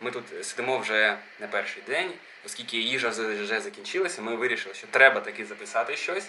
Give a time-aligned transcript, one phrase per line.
[0.00, 2.12] Ми тут сидимо вже не перший день,
[2.46, 6.28] оскільки їжа вже закінчилася, ми вирішили, що треба таки записати щось.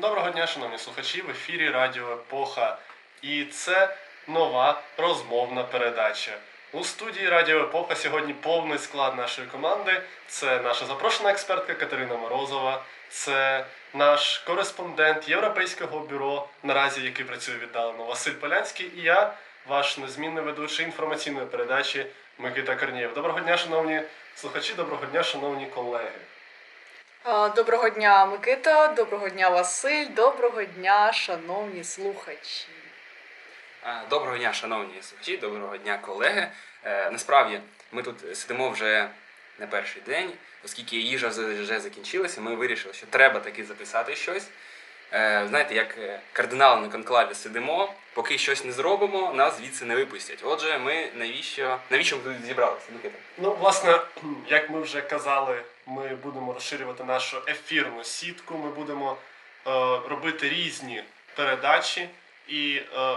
[0.00, 2.78] Доброго дня, шановні слухачі, в ефірі Радіо Епоха.
[3.22, 3.96] І це
[4.28, 6.32] нова розмовна передача.
[6.72, 10.02] У студії Радіо Епоха сьогодні повний склад нашої команди.
[10.28, 18.04] Це наша запрошена експертка Катерина Морозова, це наш кореспондент Європейського бюро, наразі який працює віддалено
[18.04, 19.34] Василь Полянський, і я,
[19.68, 22.06] ваш незмінний ведучий інформаційної передачі
[22.38, 23.14] Микита Корнієв.
[23.14, 24.02] Доброго дня, шановні
[24.34, 26.10] слухачі, доброго дня, шановні колеги.
[27.56, 32.66] Доброго дня, Микита, доброго дня, Василь, доброго дня, шановні слухачі.
[34.10, 36.48] Доброго дня, шановні слухачі, доброго дня, колеги.
[36.84, 37.60] Е, насправді,
[37.92, 39.08] ми тут сидимо вже
[39.58, 40.32] не перший день,
[40.64, 44.48] оскільки їжа вже закінчилася, ми вирішили, що треба таки записати щось.
[45.12, 49.94] Е, знаєте, як е, кардинал на конклаві сидимо, поки щось не зробимо, нас звідси не
[49.96, 50.38] випустять.
[50.42, 52.86] Отже, ми навіщо навіщо ми тут зібралися?
[52.92, 53.18] Микита?
[53.38, 54.00] Ну, власне,
[54.48, 58.58] як ми вже казали, ми будемо розширювати нашу ефірну сітку.
[58.58, 59.16] Ми будемо
[59.66, 59.70] е,
[60.08, 61.04] робити різні
[61.36, 62.08] передачі,
[62.48, 63.16] і е,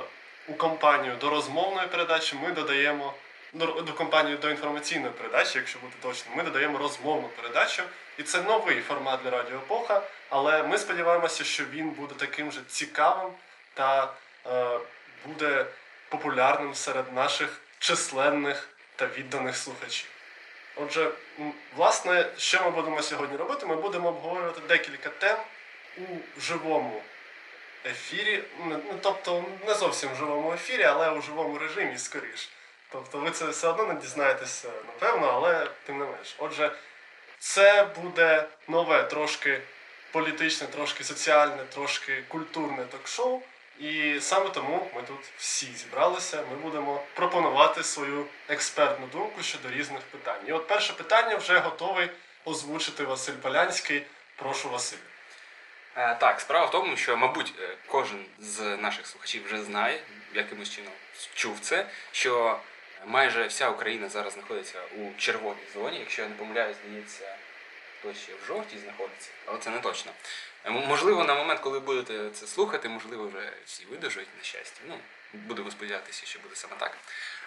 [0.49, 3.13] у компанію до розмовної передачі ми додаємо
[3.53, 7.83] до, до компанії до інформаційної передачі, якщо бути точним, ми додаємо розмовну передачу.
[8.17, 12.61] І це новий формат для Радіо Епоха, але ми сподіваємося, що він буде таким же
[12.67, 13.31] цікавим
[13.73, 14.13] та
[14.47, 14.79] е,
[15.25, 15.65] буде
[16.09, 20.09] популярним серед наших численних та відданих слухачів.
[20.75, 21.11] Отже,
[21.75, 23.65] власне, що ми будемо сьогодні робити?
[23.65, 25.37] Ми будемо обговорювати декілька тем
[25.97, 27.01] у живому
[27.85, 28.43] ефірі,
[29.01, 32.49] тобто не зовсім в живому ефірі, але у живому режимі скоріш.
[32.91, 36.35] Тобто ви це все одно не дізнаєтеся, напевно, але тим не менш.
[36.37, 36.71] Отже,
[37.39, 39.61] це буде нове трошки
[40.11, 43.41] політичне, трошки соціальне, трошки культурне ток-шоу.
[43.79, 46.43] І саме тому ми тут всі зібралися.
[46.51, 50.41] Ми будемо пропонувати свою експертну думку щодо різних питань.
[50.47, 52.09] І от перше питання вже готовий
[52.45, 54.03] озвучити Василь Полянський.
[54.35, 54.97] Прошу Василь.
[55.99, 59.99] Е, так, справа в тому, що, мабуть, е, кожен з наших слухачів вже знає,
[60.33, 60.93] якимось чином
[61.33, 62.59] чув це, що
[63.05, 65.99] майже вся Україна зараз знаходиться у червоній зоні.
[65.99, 67.35] Якщо я не помиляюсь, здається,
[67.99, 70.11] хтось ще в жовтій знаходиться, але це не точно.
[70.65, 74.81] Можливо, на момент, коли будете це слухати, можливо, вже всі видержують на щастя.
[74.87, 74.95] Ну,
[75.33, 76.97] будемо сподіватися, що буде саме так.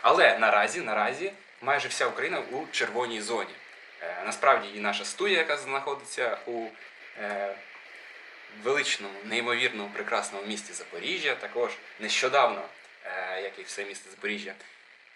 [0.02, 3.54] Але наразі, наразі, майже вся Україна у червоній зоні.
[4.02, 6.66] Е, насправді і наша студія, яка знаходиться у
[8.62, 11.70] величному, неймовірному, прекрасному місті Запоріжжя, також
[12.00, 12.62] нещодавно,
[13.04, 14.54] е, як і все місто Запоріжжя,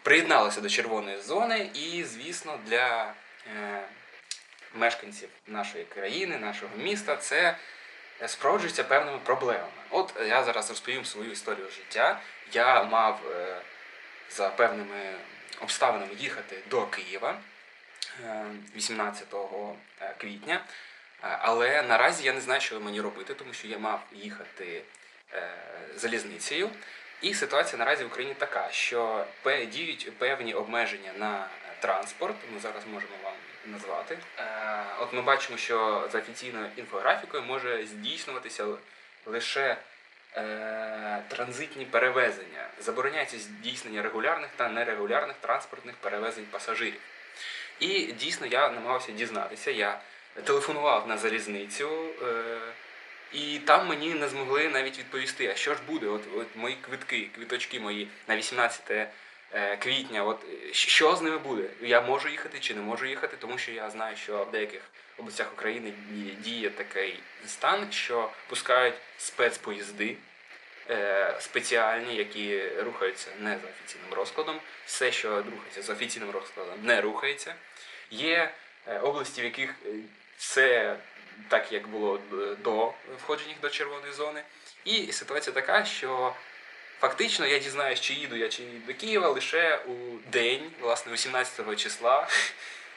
[0.03, 3.15] приєдналося до червоної зони, і, звісно, для
[3.57, 3.83] е,
[4.75, 7.57] мешканців нашої країни, нашого міста, це
[8.27, 9.69] спроджується певними проблемами.
[9.91, 12.21] От я зараз розповім свою історію життя.
[12.53, 13.61] Я мав е,
[14.31, 15.15] за певними
[15.61, 17.39] обставинами їхати до Києва
[18.77, 19.35] 18
[20.01, 20.61] е, квітня.
[21.21, 24.82] Але наразі я не знаю, що мені робити, тому що я мав їхати
[25.97, 26.71] залізницею.
[27.22, 29.25] І ситуація наразі в Україні така, що
[29.72, 31.49] діють певні обмеження на
[31.81, 32.37] транспорт.
[32.54, 33.34] Ми зараз можемо вам
[33.66, 34.19] назвати.
[34.38, 38.66] Е, от ми бачимо, що за офіційною інфографікою може здійснюватися
[39.27, 39.77] лише
[40.37, 42.69] е, транзитні перевезення.
[42.81, 47.00] Забороняється здійснення регулярних та нерегулярних транспортних перевезень пасажирів.
[47.81, 49.71] І дійсно я намагався дізнатися.
[49.71, 50.00] Я
[50.45, 51.89] телефонував на залізницю.
[52.23, 52.59] Е,
[53.33, 56.07] і там мені не змогли навіть відповісти, а що ж буде?
[56.07, 61.69] От от мої квитки, квиточки мої на 18 е, квітня, от що з ними буде?
[61.81, 64.81] Я можу їхати чи не можу їхати, тому що я знаю, що в деяких
[65.19, 65.93] областях України
[66.39, 70.17] діє такий стан, що пускають спецпоїзди
[70.91, 74.61] е, спеціальні, які рухаються не за офіційним розкладом.
[74.87, 77.55] Все, що рухається за офіційним розкладом, не рухається.
[78.11, 78.51] Є
[79.03, 79.75] області, в яких
[80.39, 80.97] все
[81.49, 82.21] так як було
[82.59, 84.43] до входження до червоної зони.
[84.84, 86.34] І ситуація така, що
[87.01, 89.93] фактично я дізнаюсь, чи їду я чи до Києва лише у
[90.33, 92.28] день, власне, 18 числа.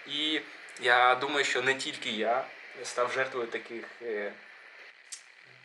[0.08, 0.42] І
[0.82, 2.46] я думаю, що не тільки я
[2.84, 3.86] став жертвою таких.
[4.02, 4.32] Е,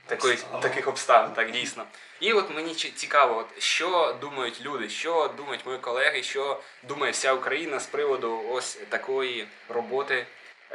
[0.07, 1.87] такої, таких обставин, так дійсно.
[2.21, 7.33] І от мені цікаво, от, що думають люди, що думають мої колеги, що думає вся
[7.33, 10.27] Україна з приводу ось такої роботи Е,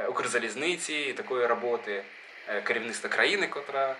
[0.07, 2.03] Укрзалізниці, такої роботи
[2.47, 3.95] е, керівництва країни, котра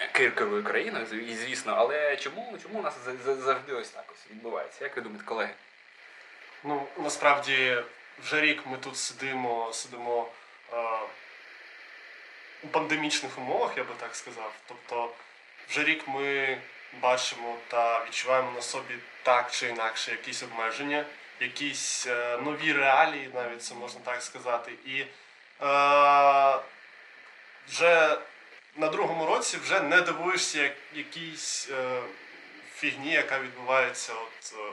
[0.00, 2.94] е, керує країною, і звісно, але чому чому у нас
[3.24, 4.84] завжди ось так ось відбувається?
[4.84, 5.54] Як ви думаєте, колеги?
[6.64, 7.82] Ну, насправді,
[8.22, 10.28] вже рік ми тут сидимо, сидимо.
[12.62, 14.52] у пандемічних умовах, я би так сказав.
[14.68, 15.14] Тобто,
[15.68, 16.58] вже рік ми
[17.00, 21.04] бачимо та відчуваємо на собі так чи інакше якісь обмеження,
[21.40, 24.72] якісь е, нові реалії, навіть це можна так сказати.
[24.86, 25.06] І е,
[27.68, 28.18] вже
[28.76, 32.00] на другому році вже не дивуєшся як якійсь е,
[32.74, 34.72] фігні, яка відбувається от, е,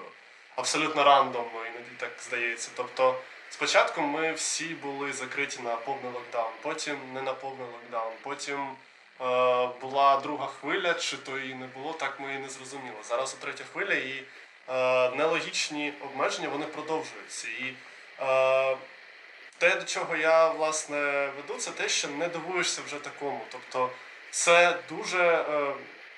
[0.55, 2.69] абсолютно рандомно, іноді так здається.
[2.75, 8.59] Тобто, спочатку ми всі були закриті на повний локдаун, потім не на повний локдаун, потім
[8.61, 8.75] е,
[9.81, 12.97] була друга хвиля, чи то її не було, так ми і не зрозуміли.
[13.03, 14.23] Зараз у третя хвиля і
[15.17, 17.47] нелогічні обмеження вони продовжуються.
[17.47, 17.73] І
[18.21, 18.77] е,
[19.57, 23.41] те, до чого я власне веду, це те, що не дивуєшся вже такому.
[23.51, 23.89] Тобто
[24.31, 25.73] це дуже е,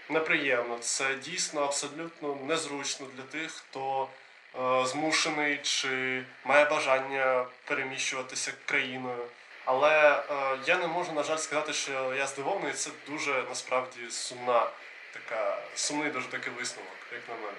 [0.10, 4.10] неприємно, це дійсно абсолютно незручно для тих, хто
[4.56, 9.28] е, змушений чи має бажання переміщуватися країною.
[9.66, 12.74] Але е, я не можу, на жаль, сказати, що я здивований.
[12.74, 14.70] Це дуже насправді сумна
[15.14, 17.58] така, сумний дуже такий висновок, як на мене.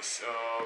[0.00, 0.22] Ось.
[0.22, 0.62] Е,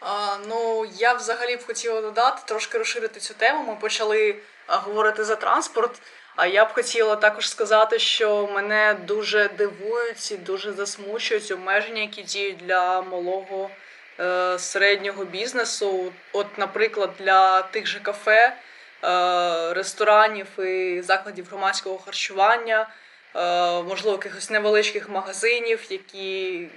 [0.00, 3.64] А, ну, я взагалі б хотіла додати, трошки розширити цю тему.
[3.68, 6.00] Ми почали говорити за транспорт.
[6.36, 12.22] А я б хотіла також сказати, що мене дуже дивують і дуже засмучують обмеження, які
[12.22, 13.70] діють для малого
[14.20, 16.12] е, середнього бізнесу.
[16.32, 18.56] От, наприклад, для тих же кафе,
[19.04, 22.88] е, ресторанів і закладів громадського харчування,
[23.36, 26.68] е, можливо, якихось невеличких магазинів, які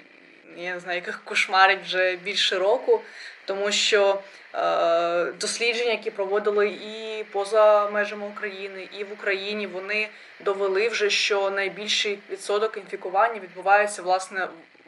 [0.58, 3.02] я не знаю, яких кошмарить вже більше року,
[3.46, 4.22] тому що
[4.54, 10.10] е, дослідження, які проводили і поза межами України, і в Україні, вони
[10.40, 14.48] довели вже, що найбільший відсоток інфікування відбувається власне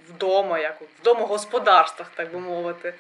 [0.10, 2.94] вдома, як в домогосподарствах, так би мовити.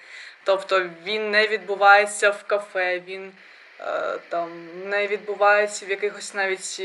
[0.44, 3.31] Тобто він не відбувається в кафе, він
[3.80, 4.50] е, там
[4.86, 6.81] не відбувається в якихось навіть.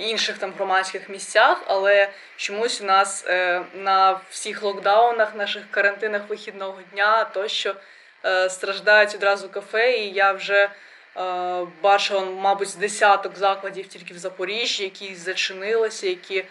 [0.00, 6.78] Інших там громадських місцях, але чомусь у нас е, на всіх локдаунах, наших карантинах вихідного
[6.92, 7.74] дня тощо
[8.24, 9.98] е, страждають одразу кафе.
[9.98, 10.68] І я вже
[11.16, 16.44] е, бачила, мабуть, десяток закладів тільки в Запоріжжі, які зачинилися, які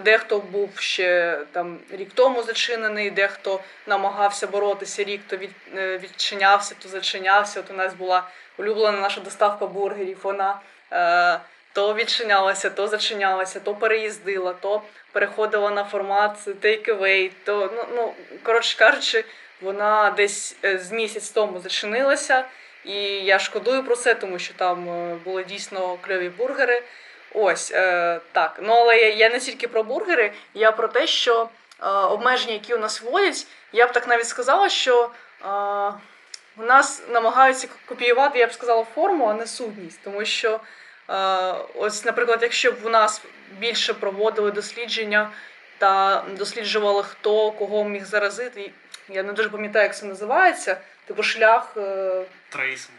[0.00, 6.88] дехто був ще там рік тому зачинений, дехто намагався боротися рік, то від, відчинявся, то
[6.88, 7.60] зачинявся.
[7.60, 8.28] От у нас була
[8.58, 10.18] улюблена наша доставка бургерів.
[10.22, 10.60] Вона
[10.92, 11.40] е,
[11.72, 14.82] то відчинялася, то зачинялася, то переїздила, то
[15.12, 19.24] переходила на формат take-away, то ну, ну коротше кажучи,
[19.60, 22.44] вона десь е, з місяць тому зачинилася,
[22.84, 26.82] і я шкодую про це, тому що там е, були дійсно кльові бургери.
[27.34, 28.58] Ось е, так.
[28.62, 31.48] Ну але я, я не тільки про бургери, я про те, що
[31.82, 35.10] е, обмеження, які у нас вводять, я б так навіть сказала, що.
[35.44, 35.92] Е,
[36.58, 40.60] у нас намагаються копіювати, я б сказала, форму, а не сутність, тому що
[41.74, 43.22] ось, наприклад, якщо б у нас
[43.58, 45.30] більше проводили дослідження
[45.78, 48.70] та досліджували, хто кого міг заразити,
[49.08, 50.76] я не дуже пам'ятаю, як це називається,
[51.06, 51.72] типу шлях.
[51.76, 52.98] е, Трейсинг.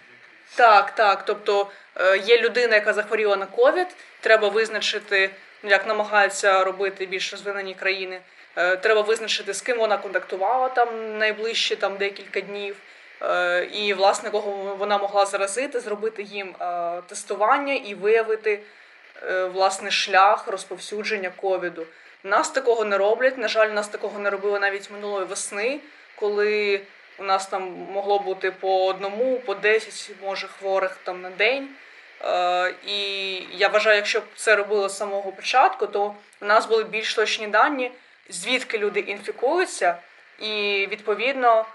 [0.55, 1.25] Так, так.
[1.25, 3.87] Тобто е, є людина, яка захворіла на ковід,
[4.19, 5.29] треба визначити,
[5.63, 8.21] ну, як намагаються робити більш розвинені країни.
[8.55, 12.75] Е, Треба визначити, з ким вона контактувала там найближчі там декілька днів.
[13.21, 18.59] Е, і власне кого вона могла заразити, зробити їм е, тестування і виявити
[19.23, 21.85] е, власне шлях розповсюдження ковіду.
[22.23, 23.37] Нас такого не роблять.
[23.37, 25.79] На жаль, нас такого не робили навіть минулої весни,
[26.15, 26.81] коли
[27.19, 31.69] у нас там могло бути по одному, по 10, може, хворих там на день.
[32.23, 36.83] Е, і я вважаю, якщо б це робили з самого початку, то у нас були
[36.83, 37.91] більш точні дані,
[38.29, 39.97] звідки люди інфікуються,
[40.39, 41.65] і відповідно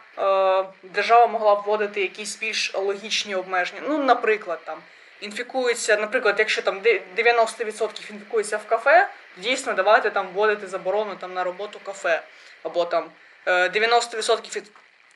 [0.83, 3.83] держава могла вводити якісь більш логічні обмеження.
[3.89, 4.79] Ну, наприклад, там
[5.21, 6.81] інфікуються, наприклад, якщо там
[7.17, 12.23] 90% інфікуються в кафе, дійсно давайте там вводити заборону там на роботу кафе,
[12.63, 13.11] або там
[13.47, 14.63] е, 90%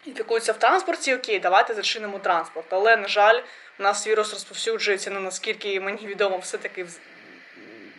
[0.07, 2.67] інфікуються в транспорті, окей, давайте зачинимо транспорт.
[2.71, 3.41] Але, на жаль,
[3.79, 6.87] у нас вірус розповсюджується, ну наскільки мені відомо, все-таки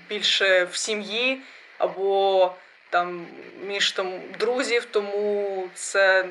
[0.09, 1.41] більше в сім'ї
[1.77, 2.53] або
[2.89, 3.27] там
[3.63, 6.25] між там друзів, тому це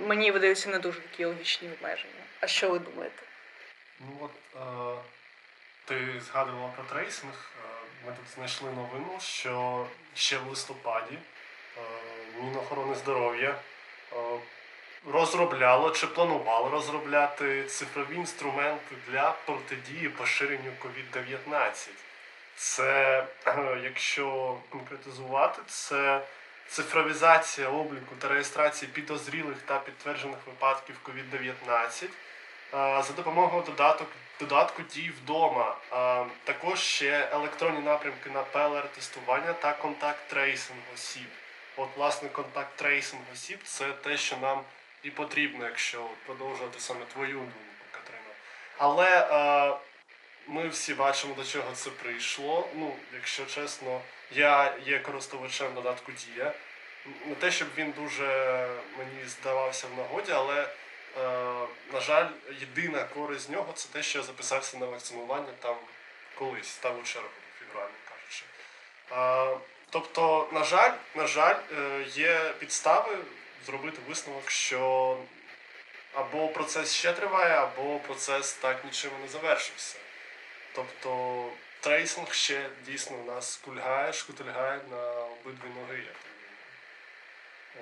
[0.00, 2.22] мені видаються не дуже такі логічні обмеження.
[2.40, 3.22] А що ви думаєте?
[4.00, 5.02] Ну от е,
[5.84, 7.50] ти згадувала про трейсинг.
[7.64, 7.68] Е,
[8.06, 11.80] ми тут знайшли новину, що ще в листопаді е,
[12.42, 13.54] Мінохорони здоров'я
[14.12, 14.16] е,
[15.12, 21.88] розробляло чи планувало розробляти цифрові інструменти для протидії поширенню COVID-19.
[22.56, 26.20] Це, е, якщо конкретизувати, це
[26.70, 32.08] цифровізація обліку та реєстрації підозрілих та підтверджених випадків COVID-19 е,
[33.02, 34.08] за допомогою додаток
[34.40, 35.76] додатку дій вдома.
[36.44, 41.26] Також ще електронні напрямки на ПЛР-тестування та контакт трейсинг осіб.
[41.76, 44.62] От, власне, контакт трейсинг осіб це те, що нам
[45.02, 48.34] і потрібно, якщо продовжувати саме твою думку, Катерина.
[48.78, 49.76] Але е,
[50.46, 52.68] ми всі бачимо, до чого це прийшло.
[52.74, 54.00] Ну, якщо чесно,
[54.30, 56.52] я є користувачем додатку Дія.
[57.26, 58.26] Не те, щоб він дуже
[58.98, 60.68] мені здавався в нагоді, але, е,
[61.92, 62.26] на жаль,
[62.60, 65.76] єдина користь з нього це те, що я записався на вакцинування там
[66.34, 68.44] колись, там у червні, февралі кажучи.
[69.12, 69.58] Е,
[69.90, 73.18] тобто, на жаль, на жаль, е, є підстави
[73.66, 75.18] зробити висновок, що
[76.12, 79.96] або процес ще триває, або процес так нічим не завершився.
[80.74, 81.44] Тобто
[81.80, 85.98] трейсинг ще дійсно у нас кульгає, шкутильгає на обидві ноги.
[85.98, 86.16] Як.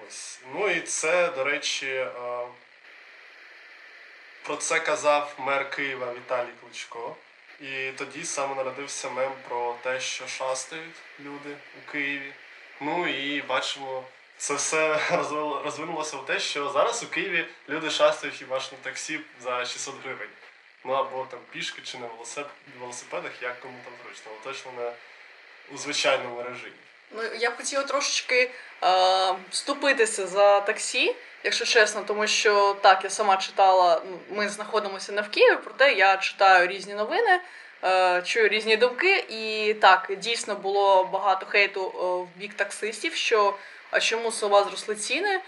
[0.08, 0.40] Ось.
[0.54, 2.10] Ну і це, до речі, е,
[4.42, 7.16] про це казав мер Києва Віталій Кличко.
[7.60, 12.32] І тоді саме народився мем про те, що шастають люди у Києві.
[12.80, 14.04] Ну і бачимо,
[14.36, 15.00] це все
[15.64, 19.94] розвинулося в те, що зараз у Києві люди шастають хіба ж на таксі за 600
[20.04, 20.28] гривень.
[20.84, 22.08] Ну або там пішки чи на
[22.80, 24.92] велосипедах, як кому там зручно, але точно не
[25.74, 26.76] у звичайному режимі.
[27.10, 28.50] Ну, я б хотіла трошечки
[28.84, 35.12] е, вступитися за таксі, якщо чесно, тому що так, я сама читала, ну, ми знаходимося
[35.12, 37.40] не в Києві, проте я читаю різні новини,
[37.84, 43.54] е, чую різні думки, і так, дійсно було багато хейту е, в бік таксистів, що
[43.90, 45.40] а чому вас зросли ціни.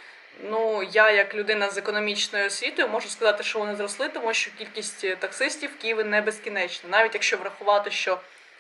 [0.51, 5.19] Ну, я, як людина з економічною освітою, можу сказати, що вони зросли, тому що кількість
[5.19, 6.91] таксистів в Києві не безкінечна.
[6.91, 8.19] Навіть якщо врахувати, що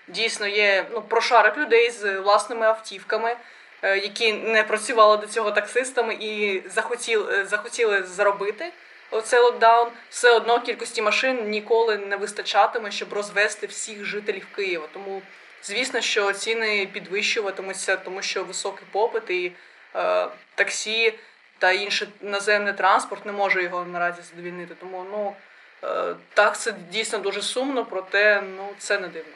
[0.09, 3.37] дійсно є ну, прошарок людей з власними автівками,
[3.83, 8.73] е, які не працювали до цього таксистами і захотіли, е, захотіли заробити
[9.11, 14.89] оцей локдаун, все одно кількості машин ніколи не вистачатиме, щоб розвести всіх жителів Києва.
[14.93, 15.23] Тому,
[15.63, 19.53] звісно, що ціни підвищуватимуться, тому що високий попит і
[19.97, 21.15] е, таксі
[21.61, 24.75] та інший наземний транспорт не може його наразі задовільнити.
[24.75, 25.37] Тому ну,
[25.85, 29.33] е, так, це дійсно дуже сумно, проте ну, це не дивно.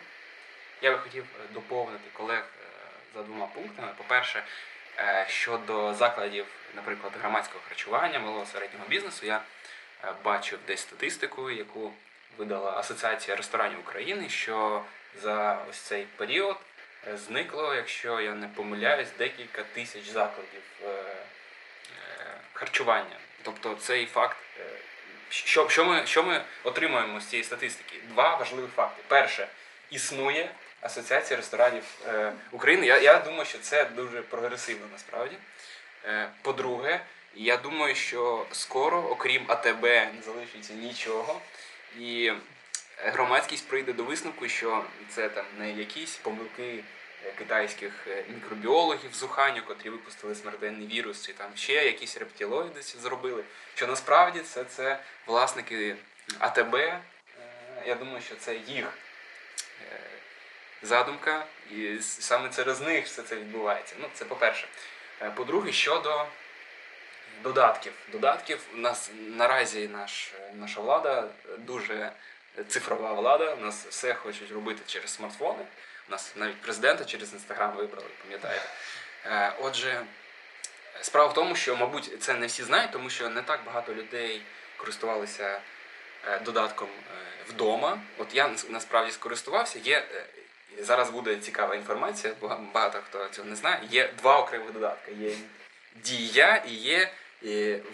[0.83, 2.65] Я би хотів е, доповнити колег е,
[3.15, 3.89] за двома пунктами.
[3.97, 4.43] По-перше,
[5.27, 9.41] щодо закладів, наприклад, громадського харчування, малого середнього бізнесу, я
[10.25, 11.93] бачив десь статистику, яку
[12.39, 14.83] видала Асоціація ресторанів України, що
[15.23, 16.57] за ось цей період
[17.15, 20.63] зникло, якщо я не помиляюсь, декілька тисяч закладів
[22.55, 23.17] харчування.
[23.43, 24.37] Тобто цей факт.
[24.61, 24.63] е,
[25.29, 27.97] Що, що, ми, що ми отримуємо з цієї статистики?
[28.09, 29.03] Два важливі факти.
[29.09, 29.49] Перше,
[29.91, 32.87] існує Асоціація ресторанів е, України.
[32.87, 35.37] Я, я думаю, що це дуже прогресивно насправді.
[36.05, 37.01] Е, по-друге,
[37.35, 41.41] я думаю, що скоро, окрім АТБ, не залишиться нічого.
[41.99, 42.33] І
[42.99, 46.85] громадськість прийде до висновку, що це там не якісь помилки
[47.33, 53.45] китайських е, мікробіологів з Уханю, котрі випустили смертельний вірус, чи там ще якісь рептилоїди зробили.
[53.75, 55.97] Що насправді це, це власники
[56.39, 56.75] АТБ.
[56.75, 57.01] Е,
[57.87, 58.99] Я думаю, що це їх
[59.93, 60.01] е,
[60.83, 63.95] задумка, і саме через них все це відбувається.
[64.01, 64.69] Ну, це по-перше.
[65.23, 66.27] Е, По-друге, щодо
[67.43, 67.93] додатків.
[68.13, 71.29] Додатків у нас наразі наш, наша влада
[71.59, 72.13] дуже
[72.69, 73.55] цифрова влада.
[73.55, 75.65] У нас все хочуть робити через смартфони.
[76.09, 78.67] Нас навіть президента через інстаграм вибрали, пам'ятаєте.
[79.27, 80.03] Е, Отже,
[81.01, 84.43] справа в тому, що, мабуть, це не всі знають, тому що не так багато людей
[84.77, 85.61] користувалися
[86.27, 88.01] е, додатком е, вдома.
[88.19, 89.79] От я насправді скористувався.
[89.79, 90.05] Є
[90.79, 93.81] зараз буде цікава інформація, бо багато хто цього не знає.
[93.91, 95.37] Є два окремих додатки: є
[95.95, 97.11] дія і є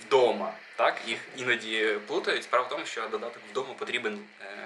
[0.00, 0.52] вдома.
[0.76, 2.42] Так, їх іноді плутають.
[2.42, 4.24] Справа в тому, що додаток вдома потрібен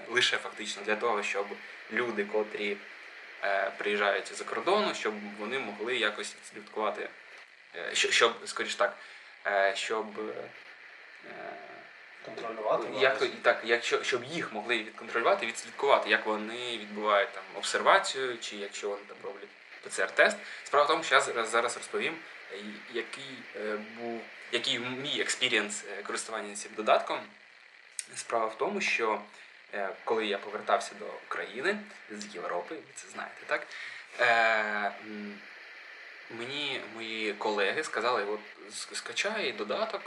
[0.09, 1.47] лише фактично для того, щоб
[1.93, 2.77] люди, котрі
[3.79, 7.09] приїжджають за кордону, щоб вони могли якось відслідкувати,
[7.77, 8.97] е, щоб, скоріш так,
[9.47, 10.07] е, щоб.
[10.19, 10.33] е,
[12.25, 18.57] Контролювати як, так, якщо щоб їх могли відконтролювати, відслідкувати, як вони відбувають там обсервацію, чи
[18.57, 19.49] якщо вони там роблять
[19.85, 20.37] ПЦР-тест.
[20.65, 22.17] Справа в тому, що я зараз, розповім,
[22.53, 22.57] е,
[22.93, 24.21] який е, був
[24.53, 27.21] який мій experience е, користування цим додатком.
[28.17, 29.19] Справа в тому, що е,
[30.05, 31.79] коли я повертався до України
[32.11, 33.67] з Європи, ви це знаєте, так?
[34.21, 34.93] Е,
[36.31, 38.41] мені мої колеги сказали, от
[38.93, 40.01] скачай додаток.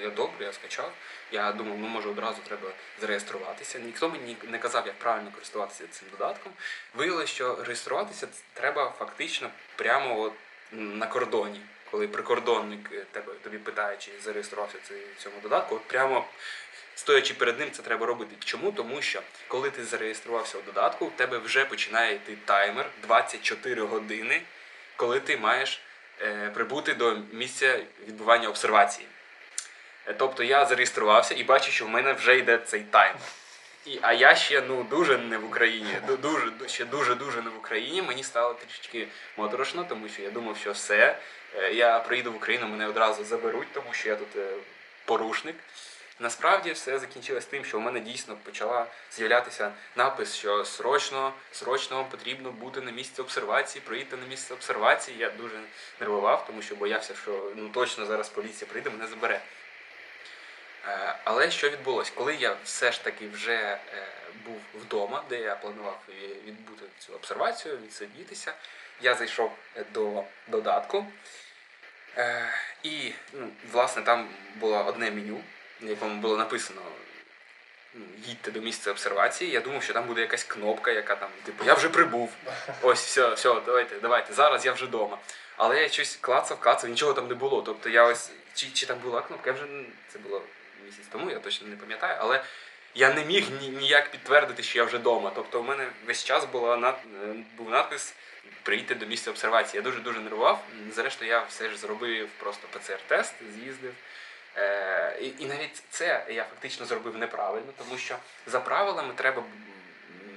[0.00, 0.92] Я добре, я скачав.
[1.32, 2.68] Я думав, ну може одразу треба
[3.00, 3.78] зареєструватися.
[3.78, 6.52] Ніхто мені не казав, як правильно користуватися цим додатком.
[6.94, 10.32] Виявилося, що реєструватися треба фактично прямо от
[10.72, 11.60] на кордоні.
[11.90, 16.24] Коли прикордонник е, тобі питає, чи зареєструвався в цьому додатку, от прямо
[16.94, 18.30] стоячи перед ним, це треба робити.
[18.44, 18.72] Чому?
[18.72, 24.42] Тому що коли ти зареєструвався у додатку, в тебе вже починає йти таймер 24 години,
[24.96, 25.80] коли ти маєш
[26.22, 29.06] е, прибути до місця відбування обсервації.
[30.06, 33.20] Е, Тобто я зареєструвався і бачу, що в мене вже йде цей таймер.
[33.86, 35.96] І, а я ще ну дуже не в Україні.
[36.22, 38.02] Дуже ще дуже дуже не в Україні.
[38.02, 41.18] Мені стало трішечки моторошно, тому що я думав, що все.
[41.56, 44.48] е, Я приїду в Україну, мене одразу заберуть, тому що я тут е,
[45.04, 45.56] порушник.
[46.20, 52.50] Насправді все закінчилось тим, що у мене дійсно почала з'являтися напис, що срочно, срочно потрібно
[52.50, 55.18] бути на місці обсервації, приїдьте на місце обсервації.
[55.18, 55.60] Я дуже
[56.00, 59.40] нервував, тому що боявся, що ну точно зараз поліція прийде, мене забере.
[60.88, 62.12] Е, Але що відбулося?
[62.14, 63.78] Коли я все ж таки вже е,
[64.44, 66.00] був вдома, де я планував
[66.44, 68.52] відбути цю обсервацію, відсидітися,
[69.00, 69.52] я зайшов
[69.92, 71.06] до додатку.
[72.16, 75.40] Е, І, ну, власне, там було одне меню,
[75.82, 76.80] на якому було написано
[77.94, 79.50] ну, їдьте до місця обсервації.
[79.50, 82.32] Я думав, що там буде якась кнопка, яка там, типу, я вже прибув.
[82.82, 85.18] Ось, все, все, давайте, давайте, зараз я вже вдома.
[85.56, 87.62] Але я щось клацав, клацав, нічого там не було.
[87.62, 89.66] Тобто я ось, чи, чи там була кнопка, я вже
[90.08, 90.42] це було
[90.84, 92.42] місяць тому, я точно не пам'ятаю, але
[92.94, 95.32] я не міг ні, ніяк підтвердити, що я вже вдома.
[95.34, 98.14] Тобто у мене весь час була над, е, був надпис
[98.62, 99.78] приїдьте до місця обсервації.
[99.78, 100.64] Я дуже дуже нервував.
[100.94, 103.94] Зрештою, я все ж зробив просто ПЦР-тест, з'їздив.
[104.56, 108.16] Е, і, і навіть це я фактично зробив неправильно, тому що
[108.46, 109.44] за правилами треба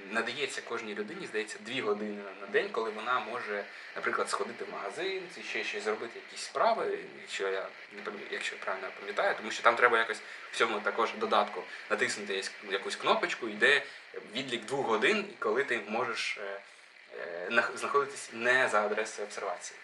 [0.10, 3.64] надається кожній людині, здається, дві години на день, коли вона може,
[3.96, 8.56] наприклад, сходити в магазин, чи ще щось зробити, якісь справи, якщо я не пам'ятаю, якщо
[8.56, 10.20] я правильно пам'ятаю, тому що там треба якось
[10.52, 13.82] в цьому також додатку натиснути якусь- кнопочку, йде
[14.36, 16.60] відлік двох годин, коли ти можеш е,
[17.20, 19.80] е, нах- знаходитись не за адресою обсервації.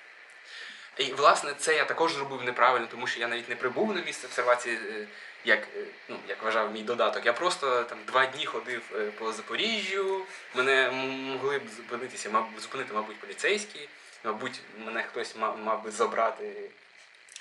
[0.98, 4.28] І власне це я також зробив неправильно, тому що я навіть не прибув на місце
[4.28, 5.08] обсервації, е,
[5.46, 7.26] як, е, ну, як вважав мій додаток.
[7.26, 10.26] Я просто там два дні ходив е, по Запоріжжю.
[10.56, 13.90] Мене могли б зупинитися, маб, зупинити, мабуть, поліцейські.
[14.24, 16.70] Мабуть, мене хтось мав, мав би забрати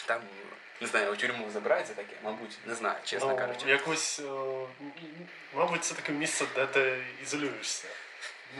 [0.07, 0.21] там,
[0.81, 3.69] не знаю, у тюрму забирають за таке, мабуть, не знаю, чесно ну, кажучи.
[3.69, 4.67] якось, е,
[5.55, 7.89] мабуть, це таке місце, де ти ізолюєшся.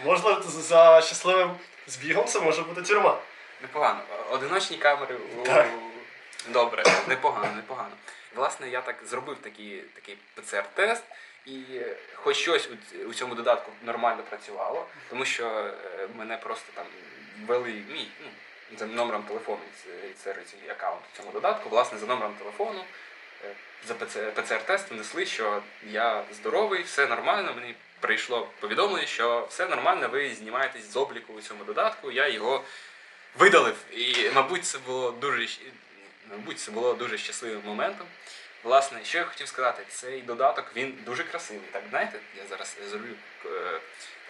[0.05, 3.19] Можливо, за щасливим збігом це може бути тюрма.
[3.63, 4.01] Непогано.
[4.31, 5.17] Одиночні камери.
[5.45, 5.69] Так.
[6.49, 7.95] Добре, непогано, непогано.
[8.35, 11.03] Власне, я так зробив такий, такий ПЦР-тест,
[11.47, 11.63] і
[12.15, 16.87] хоч щось у, у цьому додатку нормально працювало, тому що е, мене просто там
[17.47, 18.29] ввели мій, ну,
[18.79, 19.61] за номером телефону
[20.03, 21.69] реєструється аккаунт у цьому додатку.
[21.69, 22.85] Власне, за номером телефону
[23.45, 23.55] е,
[23.87, 23.95] за
[24.35, 27.53] ПЦР-тест внесли, що я здоровий, все нормально.
[27.57, 32.11] Мені прийшло повідомлення, що все нормально, ви знімаєтесь з обліку у цьому додатку.
[32.11, 32.65] Я його
[33.39, 33.77] видалив.
[33.93, 35.49] І, мабуть, це було дуже
[36.31, 38.07] мабуть, це було дуже щасливим моментом.
[38.63, 41.69] Власне, що я хотів сказати, цей додаток він дуже красивий.
[41.73, 43.15] Так, знаєте, я зараз зроблю
[43.45, 43.49] е,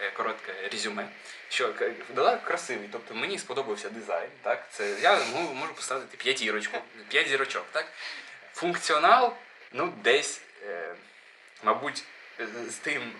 [0.01, 1.09] е, коротке резюме.
[1.49, 1.75] Що
[2.15, 4.29] додаток красивий, тобто мені сподобався дизайн.
[4.43, 7.65] Так, це я можу, поставити п'ятірочку, п'ять зірочок.
[7.73, 7.87] Так,
[8.55, 9.37] функціонал,
[9.73, 10.95] ну, десь, е,
[11.63, 12.05] мабуть,
[12.69, 13.13] з тим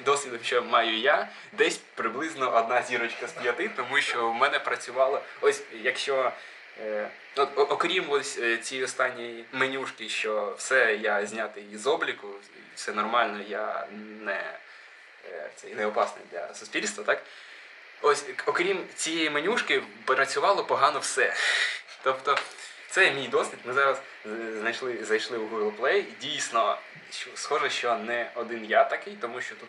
[0.00, 5.22] досвідом, що маю я, десь приблизно одна зірочка з п'яти, тому що в мене працювало.
[5.40, 6.32] Ось якщо.
[6.80, 7.10] Е,
[7.56, 12.28] окрім ось е, цієї останньої менюшки, що все я знятий із обліку,
[12.74, 13.86] все нормально, я
[14.20, 14.58] не,
[15.30, 17.22] е, це не опасний для суспільства, так?
[18.02, 21.34] Ось, окрім цієї менюшки, працювало погано все.
[22.02, 22.38] Тобто,
[22.90, 23.58] це мій досвід.
[23.64, 24.28] Ми зараз е,
[24.60, 26.04] знайшли, зайшли у Google Play.
[26.20, 26.78] Дійсно,
[27.34, 29.68] схоже, що не один я такий, тому що тут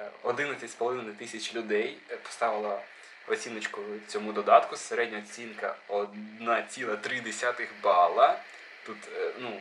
[0.00, 2.80] е, 11,5 тисяч людей е, поставило
[3.28, 4.76] оціночку цьому додатку.
[4.76, 8.38] Середня оцінка 1,3 бала.
[8.86, 9.60] Тут, е, ну,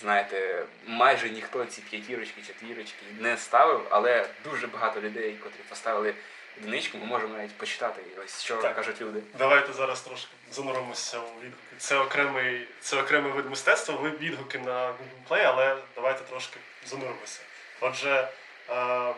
[0.00, 6.14] знаєте, майже ніхто ці п'ятірочки, четвірочки не ставив, але дуже багато людей, котрі поставили
[6.58, 8.76] одиничку, ми можемо навіть почитати ось що Так.
[8.76, 9.22] кажуть люди.
[9.38, 11.76] Давайте зараз трошки зануримося у відгуки.
[11.78, 17.40] Це окремий, це окремий вид мистецтва, ви відгуки на Google Play, але давайте трошки зануримося.
[17.80, 18.28] Отже,
[18.70, 19.14] е,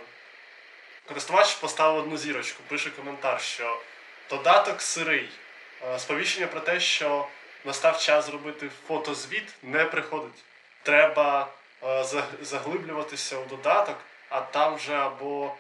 [1.09, 3.81] користувач поставив одну зірочку, пише коментар, що
[4.31, 5.29] додаток сирий.
[5.89, 7.29] Е, сповіщення про те, що
[7.65, 10.45] настав час зробити фотозвіт, не приходить.
[10.83, 11.49] Треба
[11.85, 12.05] е,
[12.43, 13.97] заглиблюватися у додаток,
[14.29, 15.55] а там вже або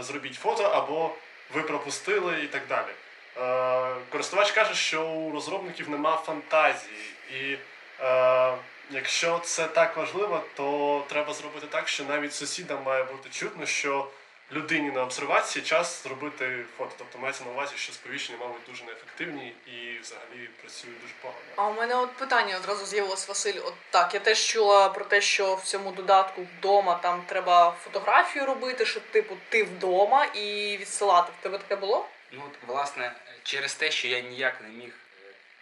[0.00, 1.10] зробіть фото, або
[1.54, 2.92] ви пропустили і так далі.
[3.36, 7.56] Е, користувач каже, що у розробників нема фантазії, і
[8.04, 8.54] е,
[8.90, 14.06] якщо це так важливо, то треба зробити так, що навіть сусідам має бути чутно, що
[14.54, 16.90] людині на обсервації час зробити фото.
[16.98, 21.40] Тобто мається на увазі, що сповіщення, мабуть, дуже неефективні і взагалі працюють дуже погано.
[21.56, 23.60] А у мене от питання одразу з'явилось, Василь.
[23.64, 28.46] От так, я теж чула про те, що в цьому додатку вдома там треба фотографію
[28.46, 31.32] робити, що типу ти вдома і відсилати.
[31.40, 32.06] В тебе таке було?
[32.32, 33.12] Ну, от, власне,
[33.42, 34.92] через те, що я ніяк не міг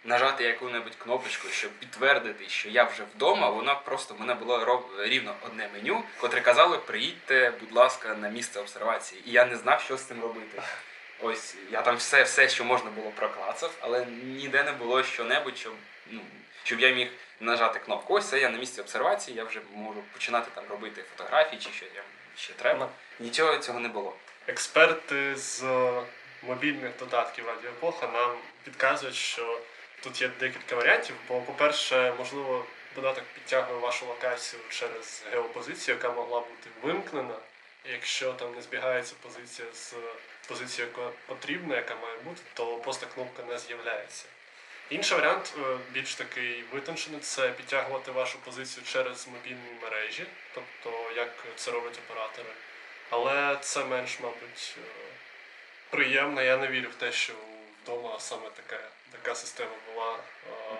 [0.03, 5.35] нажати яку-небудь кнопочку, щоб підтвердити, що я вже вдома, вона просто в мене було рівно
[5.41, 9.21] одне меню, котре казало, приїдьте, будь ласка, на місце обсервації.
[9.25, 10.61] І я не знав, що з цим робити.
[11.19, 15.73] Ось я там все, все, що можна було, проклацав, але ніде не було що-небудь, щоб,
[16.11, 16.21] ну,
[16.63, 17.07] щоб я міг
[17.39, 18.13] нажати кнопку.
[18.13, 21.85] Ось це я на місці обсервації, я вже можу починати там робити фотографії чи що
[21.85, 22.03] там
[22.37, 22.89] ще треба.
[23.19, 24.15] Нічого цього не було.
[24.47, 25.63] Експерти з
[26.43, 29.59] мобільних додатків Радіоепоха нам підказують, що
[30.03, 31.15] тут є декілька варіантів.
[31.27, 37.35] Бо, по-перше, можливо, додаток підтягує вашу локацію через геопозицію, яка могла бути вимкнена.
[37.91, 39.93] Якщо там не збігається позиція з
[40.47, 44.25] позицією, яка потрібна, яка має бути, то просто кнопка не з'являється.
[44.89, 51.29] Інший варіант, е, більш такий витончений, це підтягувати вашу позицію через мобільні мережі, тобто як
[51.55, 52.49] це роблять оператори.
[53.09, 54.81] Але це менш, мабуть, е,
[55.89, 56.41] приємно.
[56.41, 57.33] Я не вірю в те, що
[57.83, 58.79] вдома саме така,
[59.11, 59.92] така система була.
[60.15, 60.77] Е,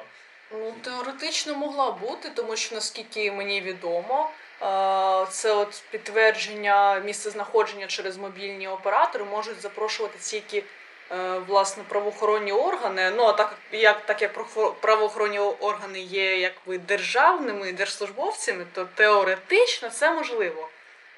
[0.56, 4.30] Ну, теоретично могла бути, тому що наскільки мені відомо,
[4.62, 10.64] е, це от підтвердження місцезнаходження через мобільні оператори можуть запрошувати тільки
[11.12, 13.12] е, власне правоохоронні органи.
[13.12, 14.34] Ну а так як так як
[14.82, 20.70] правоохоронні органи є якби державними держслужбовцями, то теоретично це можливо.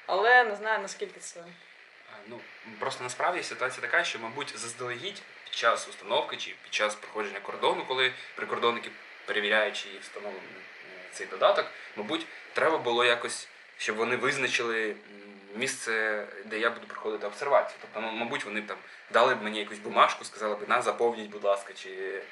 [0.06, 1.40] Але не знаю наскільки це.
[2.26, 2.40] Ну,
[2.78, 5.22] просто насправді ситуація така, що, мабуть, заздалегідь
[5.56, 8.90] час установки чи під час проходження кордону, коли прикордонники
[9.26, 11.66] перевіряють, чи встановлений е, цей додаток,
[11.96, 14.96] мабуть, треба було якось, щоб вони визначили
[15.54, 17.78] місце, де я буду проходити обсервацію.
[17.80, 18.76] Тобто, ну, мабуть, вони б там
[19.12, 22.22] дали б мені якусь бумажку, сказали б, на, заповніть, будь ласка, чи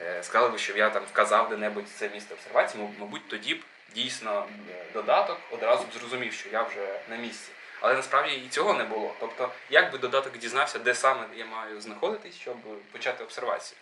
[0.00, 3.60] е, сказали б, щоб я там вказав де-небудь це місце обсервації, мабуть, тоді б
[3.94, 7.50] дійсно е, додаток одразу б зрозумів, що я вже на місці.
[7.82, 9.14] Але насправді і цього не було.
[9.20, 12.56] Тобто, як би додаток дізнався, де саме я маю знаходитись, щоб
[12.92, 13.78] почати обсервацію?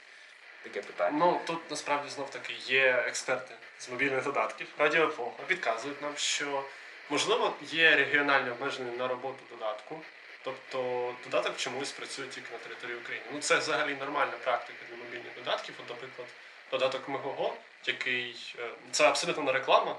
[0.62, 1.18] Таке питання.
[1.18, 4.66] Ну тут насправді знов таки є експерти з мобільних додатків.
[4.78, 6.64] Радіоепоха підказують нам, що
[7.10, 10.00] можливо є регіональні обмеження на роботу додатку.
[10.44, 13.26] Тобто додаток чомусь працює тільки на території України.
[13.32, 15.74] Ну це взагалі нормальна практика для мобільних додатків.
[15.78, 16.28] От, наприклад,
[16.70, 19.96] додаток Мегого, який е, це абсолютно не реклама.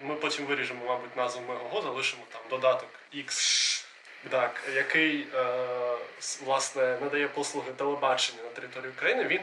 [0.00, 3.84] Ми потім виріжемо, мабуть, назву Мегого, залишимо там додаток X,
[4.30, 5.98] так, який е,
[6.44, 9.24] власне надає послуги телебачення на території України.
[9.24, 9.40] Він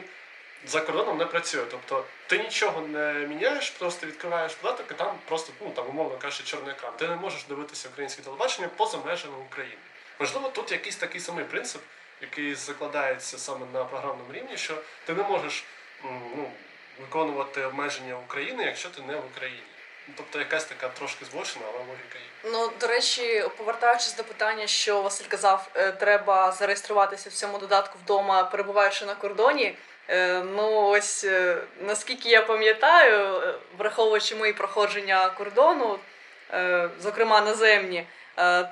[0.66, 1.64] за кордоном не працює.
[1.70, 6.44] Тобто ти нічого не міняєш, просто відкриваєш додаток, і там просто, ну там умовно кажучи,
[6.44, 6.92] чорний екран.
[6.96, 9.76] Ти не можеш дивитися українське телебачення поза межами України.
[10.18, 11.82] Можливо, тут якийсь такий самий принцип,
[12.20, 14.74] який закладається саме на програмному рівні, що
[15.06, 15.64] ти не можеш
[16.04, 16.50] ну,
[17.00, 19.62] виконувати обмеження України, якщо ти не в Україні.
[20.08, 22.50] Ну, Тобто якась така трошки збочена, але логіка є.
[22.52, 27.98] Ну, до речі, повертаючись до питання, що Василь казав, е, треба зареєструватися в цьому додатку
[28.04, 29.76] вдома, перебуваючи на кордоні.
[30.08, 33.42] Е, Ну, ось е, наскільки я пам'ятаю,
[33.78, 35.98] враховуючи мої проходження кордону,
[37.00, 38.06] зокрема наземні,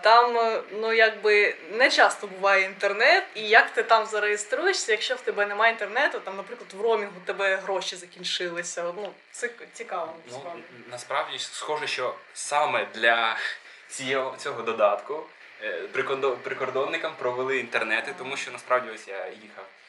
[0.02, 5.20] там е, ну якби не часто буває інтернет, і як ти там зареєструєшся, якщо в
[5.20, 8.92] тебе немає інтернету, там, наприклад, в ромінгу тебе гроші закінчилися.
[8.96, 10.14] Ну, це цікаво.
[10.26, 10.62] Ну, насправді.
[10.90, 13.36] насправді схоже, що саме для
[13.88, 15.26] цього, цього додатку
[15.62, 15.82] е,
[16.42, 19.81] прикордонникам провели інтернети, тому що насправді ось я їхав е,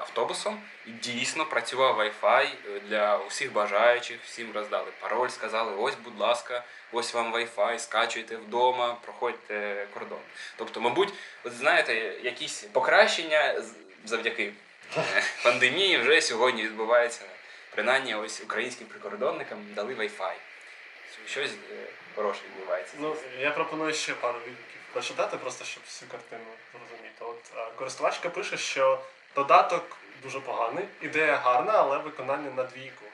[0.00, 6.18] автобусом і дійсно працював Wi-Fi е, для усіх бажаючих, всім роздали пароль, сказали: ось, будь
[6.18, 10.18] ласка, ось вам Wi-Fi, скачуйте вдома, проходьте кордон.
[10.56, 11.12] Тобто, мабуть,
[11.44, 13.62] от знаєте, якісь покращення
[14.04, 14.52] завдяки
[14.96, 17.24] е, пандемії вже сьогодні відбувається.
[17.74, 20.32] Принаймні, ось українським прикордонникам дали Wi-Fi.
[21.26, 21.74] Щось е,
[22.14, 22.94] хороше відбувається.
[22.98, 27.16] Ну, я пропоную ще пару відгуків прочитати, просто щоб всю картину зрозуміти.
[27.20, 29.00] От е, користувачка пише, що
[29.34, 33.04] додаток дуже поганий, ідея гарна, але виконання на двійку.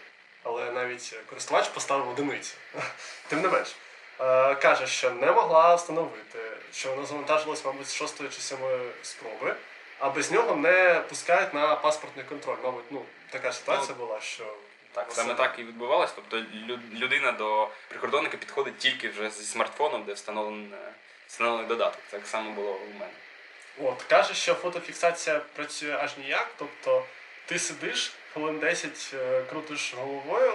[0.42, 2.55] Але навіть користувач поставив одиницю.
[3.29, 3.76] Тим не менш,
[4.20, 6.38] е, каже, що не могла встановити,
[6.72, 9.55] що воно завантажилось, мабуть, з шостої чи сьомої спроби,
[9.98, 12.57] а без нього не пускають на паспортний контроль.
[12.64, 14.55] Мабуть, ну така ситуація була, що
[14.92, 16.11] Так, саме так і відбувалось.
[16.16, 16.42] Тобто
[16.94, 20.68] людина до прикордонника підходить тільки вже зі смартфоном, де встановлений,
[21.29, 22.00] встановлений додаток.
[22.11, 23.12] Так само було у мене.
[23.78, 27.04] От, каже, що фотофіксація працює аж ніяк, тобто
[27.46, 30.52] ти сидиш, хвилин 10 е, крутиш головою,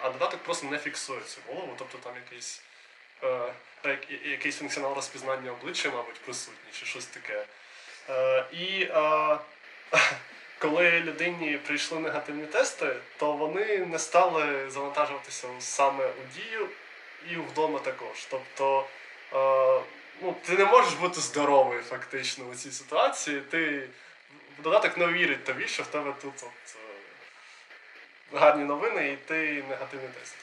[0.00, 2.62] а додаток просто не фіксує цю голову, тобто там якийсь
[3.22, 3.52] е,
[4.24, 7.44] якийсь функціонал розпізнання обличчя, мабуть, присутній, чи щось таке.
[8.10, 9.38] Е, і е,
[10.58, 16.68] коли людині прийшли негативні тести, то вони не стали завантажуватися саме у дію
[17.30, 18.26] і вдома також.
[18.30, 18.86] Тобто
[19.32, 19.80] е,
[20.22, 23.40] ну, ти не можеш бути здоровий фактично у цій ситуації.
[23.40, 23.88] Ти
[24.58, 26.76] додаток не вірить тобі, що в тебе тут от,
[28.34, 30.34] е, гарні новини, і ти негативний тест.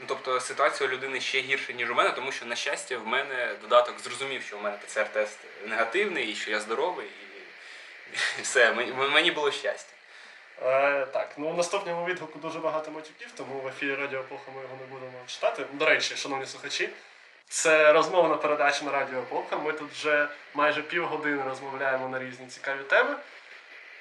[0.00, 3.06] Ну, тобто ситуація у людини ще гірша, ніж у мене, тому що, на щастя, в
[3.06, 5.36] мене додаток зрозумів, що у мене ПЦР-тест
[5.66, 7.06] негативний і що я здоровий,
[8.38, 8.72] і все,
[9.12, 9.92] мені було щастя.
[10.62, 14.62] Е, Так, ну в наступному відгуку дуже багато матюків, тому в ефірі Радіо Епоха ми
[14.62, 15.66] його не будемо читати.
[15.72, 16.88] До речі, шановні слухачі,
[17.48, 19.56] це розмовна передача на Радіо Епоха.
[19.56, 23.16] Ми тут вже майже півгодини розмовляємо на різні цікаві теми.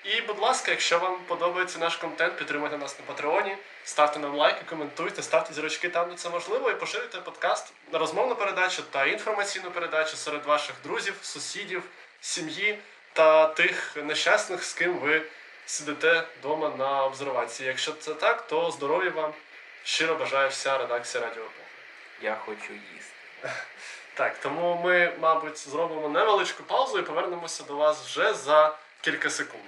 [0.03, 4.61] І, будь ласка, якщо вам подобається наш контент, підтримуйте нас на Патреоні, ставте нам лайки,
[4.69, 9.71] коментуйте, ставте зірочки там, де це можливо, і поширюйте подкаст на розмовну передачу та інформаційну
[9.71, 11.83] передачу серед ваших друзів, сусідів,
[12.21, 12.79] сім'ї
[13.13, 15.21] та тих нещасних, з ким ви
[15.65, 17.67] сидите вдома на обсервації.
[17.67, 19.33] Якщо це так, то здоров'я вам
[19.83, 21.45] щиро бажає вся редакція Радіо.
[22.21, 23.14] Я хочу їсти.
[24.13, 29.63] Так, тому ми, мабуть, зробимо невеличку паузу і повернемося до вас вже за кілька секунд.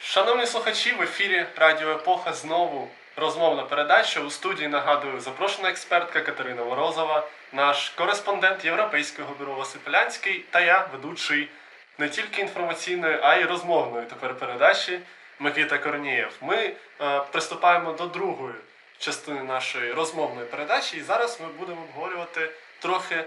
[0.00, 4.20] Шановні слухачі, в ефірі Радіо Епоха знову розмовна передача.
[4.20, 9.80] У студії нагадую запрошена експертка Катерина Морозова, наш кореспондент Європейського бюро Василь
[10.50, 11.48] та я, ведучий
[11.98, 15.00] не тільки інформаційної, а й розмовної тепер передачі
[15.38, 16.36] Микита Корнієв.
[16.40, 18.54] Ми е, приступаємо до другої
[19.04, 23.24] частини нашої розмовної передачі, і зараз ми будемо обговорювати трохи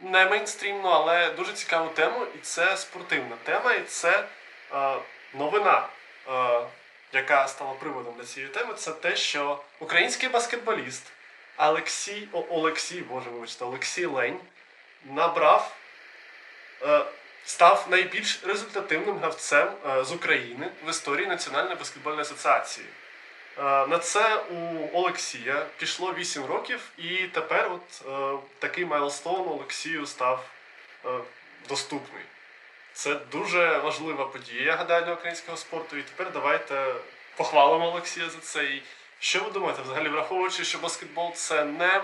[0.00, 4.24] не мейнстрімну, але дуже цікаву тему, і це спортивна тема, і це
[4.74, 4.96] е,
[5.34, 5.88] новина.
[6.28, 6.60] Е,
[7.12, 11.12] яка стала приводом для цієї теми, це те, що український баскетболіст
[11.56, 14.40] Олексій О, Олексій, Боже, вибачте, Олексій Лень
[15.04, 15.76] набрав,
[16.82, 17.04] е,
[17.44, 22.86] став найбільш результативним гравцем е, з України в історії Національної баскетбольної асоціації.
[23.58, 30.06] Е, на це у Олексія пішло 8 років, і тепер от е, такий milestone Олексію
[30.06, 30.44] став
[31.04, 31.08] е,
[31.68, 32.22] доступний.
[32.92, 35.96] Це дуже важлива подія, я гадаю, для українського спорту.
[35.96, 36.94] І тепер давайте
[37.36, 38.64] похвалимо Олексія за це.
[38.64, 38.82] І
[39.18, 42.02] що ви думаєте, взагалі, враховуючи, що баскетбол це не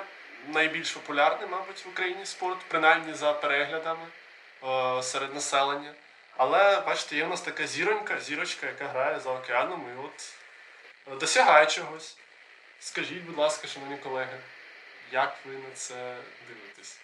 [0.48, 4.06] найбільш популярний, мабуть, в Україні спорт, принаймні за переглядами
[5.02, 5.92] серед населення.
[6.36, 10.32] Але бачите, є в нас така зіронька, зірочка, яка грає за океаном і от
[11.16, 12.16] досягає чогось.
[12.80, 14.38] Скажіть, будь ласка, шановні колеги,
[15.12, 16.16] як ви на це
[16.48, 16.98] дивитесь?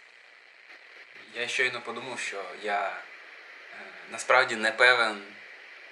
[1.35, 2.97] Я щойно подумав, що я
[4.11, 5.23] насправді не певен,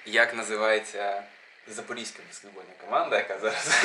[0.04, 1.22] як називається
[1.66, 3.84] Запорізька баскетбольна команда, яка зараз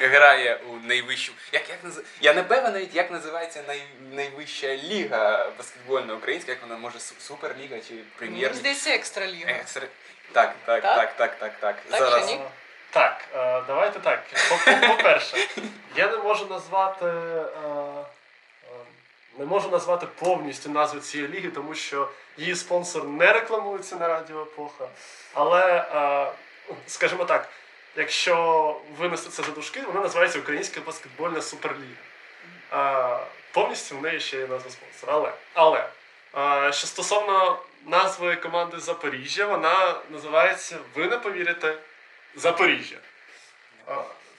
[0.00, 1.32] грає у найвищу.
[1.52, 2.00] Як, як наз...
[2.20, 3.82] Я не певен навіть, як називається най...
[4.12, 8.54] найвища ліга баскетбольна українська, як вона може суперліга чи прем'єр.
[8.54, 9.50] Здається, екстраліга.
[9.50, 9.86] Екстра...
[10.32, 11.76] Так, так, так, так, так, так.
[11.90, 12.36] так зараз.
[12.90, 14.22] Так, е, давайте так.
[14.88, 15.36] По-перше,
[15.96, 17.06] я не можу назвати.
[17.06, 18.04] Е,
[19.38, 24.42] не можу назвати повністю назву цієї ліги, тому що її спонсор не рекламується на Радіо
[24.42, 24.88] Епоха.
[25.34, 26.32] Але, е,
[26.86, 27.48] скажімо так,
[27.96, 32.00] якщо винести це за дужки, вона називається Українська баскетбольна суперліга.
[32.72, 35.12] Е, повністю в неї ще є назва спонсора.
[35.12, 35.88] Але, але
[36.68, 41.74] е, що стосовно назви команди Запоріжжя, вона називається, ви не повірите,
[42.36, 42.96] Запоріжжя.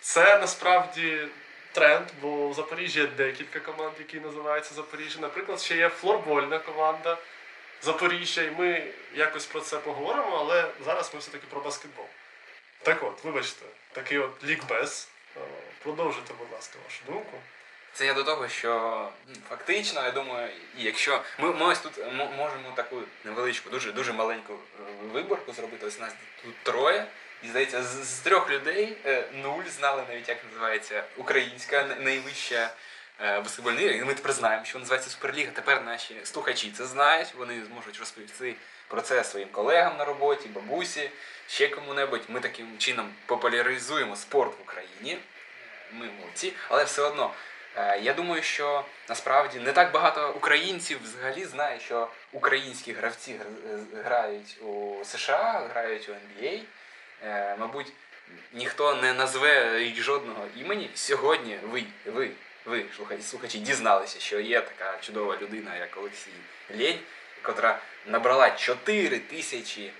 [0.02, 1.28] Це насправді
[1.72, 5.20] тренд, бо у Запоріжжі є декілька команд, які називаються Запоріжжя.
[5.20, 7.18] Наприклад, ще є флорбольна команда
[7.82, 12.06] Запоріжжя, і ми якось про це поговоримо, але зараз ми все-таки про баскетбол.
[12.84, 15.08] Так от, вибачте, такий от лікбез.
[15.84, 17.38] Продовжуйте, будь ласка, вашу думку.
[17.94, 19.10] Це я до того, що
[19.50, 21.98] фактично, я думаю, якщо ми, ми ось тут
[22.38, 27.06] можемо таку невеличку, дуже дуже маленьку е, виборку зробити, ось нас тут троє.
[27.44, 32.74] І здається, з, з трьох людей е, нуль знали навіть, як називається українська найвища
[33.22, 34.06] е, баскетбольна ліга.
[34.06, 35.52] Ми тепер знаємо, що називається Суперліга.
[35.52, 38.56] Тепер наші слухачі це знають, вони зможуть розповісти
[38.88, 41.10] про це своїм колегам на роботі, бабусі,
[41.48, 42.22] ще кому-небудь.
[42.28, 45.18] Ми таким чином популяризуємо спорт в Україні.
[45.92, 47.34] Ми молодці, але все одно.
[47.76, 53.36] Е, я думаю, що насправді не так багато українців взагалі знає, що українські гравці
[54.04, 56.62] грають у США, грають у NBA.
[57.24, 57.92] Е, мабуть,
[58.54, 60.90] ніхто не назве жодного імені.
[60.96, 62.32] Сьогодні ви, ви,
[62.66, 62.86] ви,
[63.22, 66.32] слухачі, дізналися, що є така чудова людина, як Олексій
[66.80, 67.00] Лєнь,
[67.42, 69.92] котра набрала 4 тисячі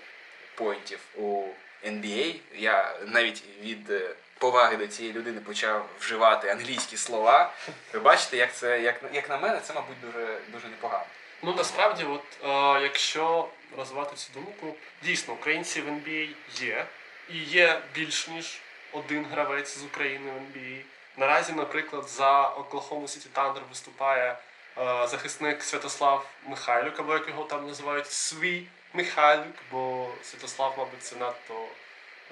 [0.54, 1.44] поінтів у
[1.86, 2.34] NBA.
[2.54, 7.52] Я навіть від е, поваги до цієї людини почав вживати англійські слова.
[7.92, 11.04] Ви бачите, як це, як, як на мене, це, мабуть, дуже, дуже непогано.
[11.42, 16.86] Ну насправді, от е, якщо розвивати цю думку, дійсно українці в NBA є,
[17.32, 18.60] і є більш ніж
[18.92, 20.80] один гравець з України в NBA.
[21.16, 24.36] Наразі, наприклад, за Oklahoma City Thunder виступає
[24.78, 31.16] е, захисник Святослав Михайлюк, або як його там називають Свій Михайлюк, бо Святослав, мабуть, це
[31.16, 31.66] надто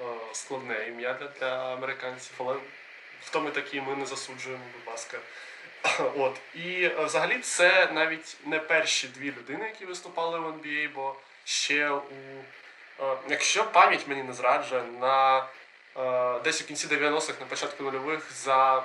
[0.01, 2.57] е, складне ім'я для, для американців, але
[3.27, 5.19] хто ми такі, ми не засуджуємо, будь ласка.
[6.17, 11.17] От і е, взагалі це навіть не перші дві людини, які виступали в NBA, бо
[11.45, 12.45] ще у
[13.29, 15.47] якщо пам'ять мені не зраджує, на
[15.97, 18.83] е, десь у кінці 90-х, на початку нульових за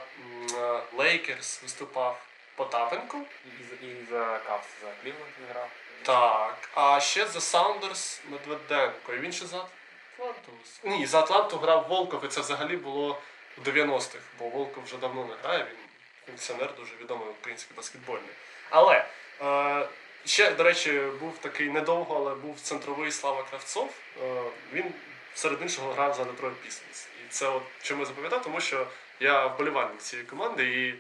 [0.98, 2.22] Лейкерс виступав
[2.56, 3.22] Потапенко.
[3.46, 5.70] І, і, і за Кавс, за Клівленд грав.
[6.04, 9.14] Так, а ще за Саундерс Медведенко.
[9.14, 9.66] І він ще за
[10.14, 10.52] Атланту.
[10.84, 13.22] Ні, за Атланту грав Волков, і це взагалі було
[13.58, 15.78] в 90-х, бо Волков вже давно не грає, він
[16.26, 18.30] функціонер дуже відомий український баскетбольний.
[18.70, 19.06] Але
[19.42, 19.88] е,
[20.26, 23.94] ще, до речі, був такий недовго, але був центровий Слава Кравцов.
[24.24, 24.42] Е,
[24.74, 24.94] він
[25.36, 27.08] серед іншого грав за Detroit Pistons.
[27.26, 28.88] І це от чому я запам'ятав, тому що
[29.20, 30.96] я вболівальник цієї команди, і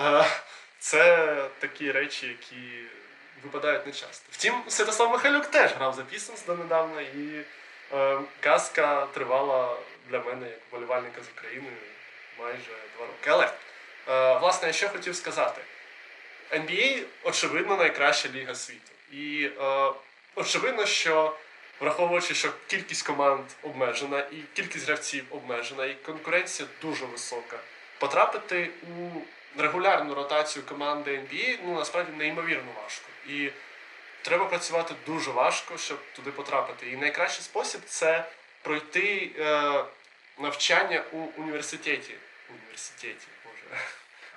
[0.00, 0.24] е,
[0.78, 1.26] це
[1.58, 2.84] такі речі, які
[3.42, 4.28] випадають нечасто.
[4.30, 7.44] Втім, Святослав Михайлюк теж грав за Pistons донедавна, і
[7.92, 9.76] е, казка тривала
[10.08, 11.70] для мене як вболівальника з України
[12.38, 13.30] майже два роки.
[14.06, 15.62] Але власне, я що хотів сказати.
[16.52, 18.92] NBA, очевидно, найкраща ліга світу.
[19.12, 19.92] І е,
[20.34, 21.36] очевидно, що
[21.80, 27.58] враховуючи, що кількість команд обмежена, і кількість гравців обмежена, і конкуренція дуже висока.
[27.98, 29.20] Потрапити у
[29.60, 33.06] регулярну ротацію команди NBA ну, насправді неймовірно важко.
[33.28, 33.50] І
[34.22, 36.90] треба працювати дуже важко, щоб туди потрапити.
[36.90, 38.24] І найкращий спосіб це
[38.62, 39.84] пройти е,
[40.38, 42.14] навчання у університеті.
[42.50, 43.26] Університеті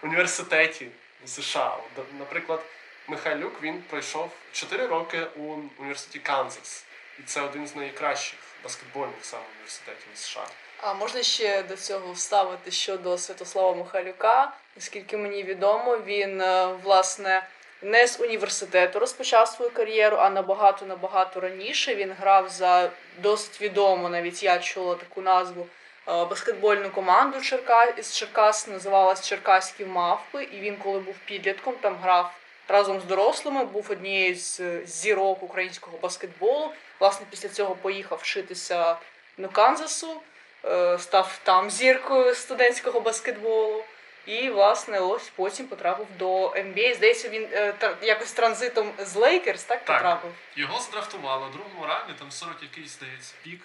[0.05, 0.89] університеті у
[1.27, 1.77] США.
[2.19, 2.59] Наприклад,
[3.07, 6.85] Михайлюк він пройшов 4 роки у університеті Канзас.
[7.19, 10.47] І це один з найкращих баскетбольних саме університетів США.
[10.81, 14.53] А можна ще до цього вставити щодо Святослава Михайлюка.
[14.75, 17.47] Наскільки мені відомо, він е, власне
[17.81, 24.09] не з університету розпочав свою кар'єру, а набагато набагато раніше він грав за досить відому,
[24.09, 25.67] навіть я чула таку назву
[26.05, 27.93] баскетбольну команду Черка...
[28.01, 32.31] з Черкас, називалась Черкаські мавпи, і він, коли був підлітком, там грав
[32.67, 36.71] разом з дорослими, був однією з зірок українського баскетболу.
[36.99, 38.97] Власне, після цього поїхав вчитися
[39.37, 40.21] до Канзасу,
[40.65, 43.83] е, став там зіркою студентського баскетболу.
[44.25, 46.95] І, власне, ось потім потрапив до NBA.
[46.95, 50.31] Здається, він е, якось транзитом з Лейкерс так, так потрапив.
[50.55, 53.61] Його здрафтували у другому раунді, там 40 якийсь здається пік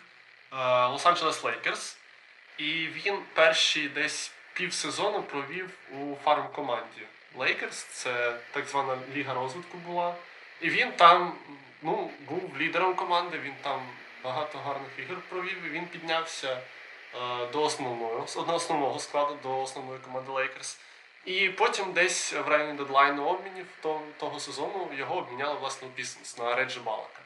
[0.53, 1.97] Лос-Анджелес Лейкерс.
[2.59, 7.03] І він перші десь півсезону провів у фарм-команді.
[7.37, 10.15] Лейкерс, це так звана ліга розвитку була.
[10.61, 11.35] І він там
[11.83, 13.81] ну, був лідером команди, він там
[14.25, 20.33] багато гарних ігор провів, і він піднявся е, до основного основного складу, до основної команди
[20.33, 20.79] Лейкерс.
[21.25, 23.67] І потім десь в районі дедлайну обмінів
[24.19, 27.21] того сезону його обміняли власне у Пістонс на Реджі Балака.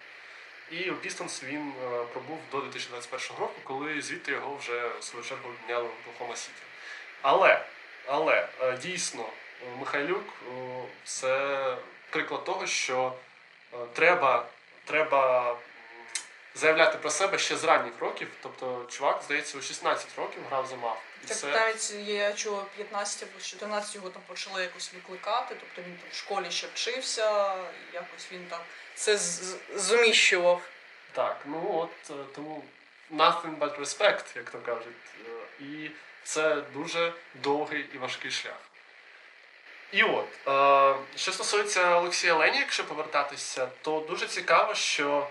[0.80, 5.24] І у Пістонс він е, пробув до 2021 року, коли звідти його вже в свою
[5.24, 6.62] чергу обміняли в Оклахома Сіті.
[7.22, 7.64] Але
[8.06, 9.24] але е, дійсно
[9.78, 10.24] Михайлюк
[11.04, 11.76] це
[12.10, 13.12] приклад того, що
[13.72, 14.46] е, треба
[14.84, 15.56] треба
[16.54, 18.28] заявляти про себе ще з ранніх років.
[18.42, 20.76] Тобто, чувак, здається, у 16 років грав за
[21.28, 21.46] Так це...
[21.46, 26.14] навіть я чула 15 або 14 його там почали якось викликати, тобто він там в
[26.14, 27.54] школі ще вчився,
[27.92, 28.60] якось він там
[28.94, 29.18] це
[29.76, 30.62] зуміщував.
[31.12, 32.64] Так, ну от е, тому
[33.10, 34.96] nothing but respect, як то кажуть.
[35.60, 35.90] Е, і
[36.24, 38.60] це дуже довгий і важкий шлях.
[39.92, 45.28] І от, е, що стосується Олексія Лені, якщо повертатися, то дуже цікаво, що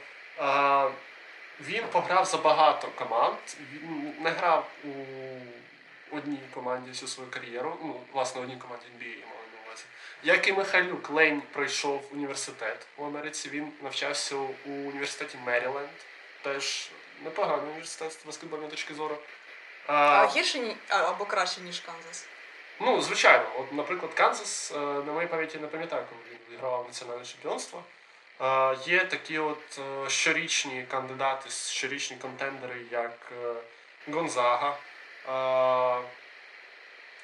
[1.59, 3.37] він пограв за багато команд,
[3.71, 4.89] він не грав у
[6.15, 9.23] одній команді всю свою кар'єру, ну, власне, одній команді NBA
[10.23, 15.89] як і Михайлюк Лень пройшов університет у Америці, він навчався у університеті Меріленд.
[16.41, 16.89] Теж
[17.23, 19.17] непоганий університет з баскетбольної точки зору.
[19.87, 22.27] А, а гірше ні, або краще, ніж Канзас?
[22.79, 23.45] Ну, звичайно.
[23.59, 27.83] От, Наприклад, Канзас, е, на моїй пам'яті не пам'ятаю, коли він відгравав національне чемпіонство.
[28.85, 33.53] Є такі от е, щорічні кандидати, щорічні контендери, як е,
[34.11, 34.77] Гонзага,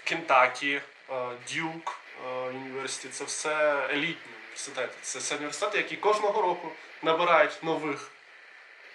[0.04, 0.82] Кентакі,
[1.54, 2.00] Дюк.
[2.48, 4.94] Університет, це все елітні університети.
[5.02, 6.72] Це все університети, які кожного року
[7.02, 8.12] набирають нових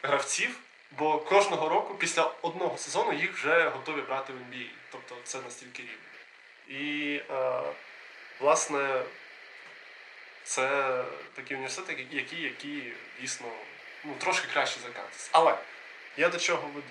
[0.02, 0.58] гравців
[0.98, 4.66] Бо кожного року після одного сезону їх вже готові брати в NBA.
[4.92, 6.80] Тобто це настільки рівно.
[6.80, 7.20] І,
[8.40, 9.02] власне,
[10.44, 13.46] це такі університети, які, які дійсно
[14.04, 15.28] ну, трошки краще за Канзас.
[15.32, 15.58] Але
[16.16, 16.86] я до чого веду?